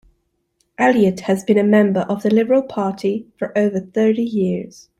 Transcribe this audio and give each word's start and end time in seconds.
Elliott 0.79 1.19
has 1.19 1.43
been 1.43 1.59
a 1.59 1.63
member 1.63 1.99
of 2.09 2.23
the 2.23 2.31
Liberal 2.33 2.63
Party 2.63 3.27
for 3.37 3.55
over 3.55 3.79
thirty 3.79 4.23
years. 4.23 4.89